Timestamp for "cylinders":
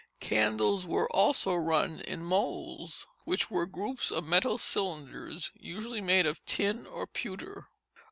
4.57-5.51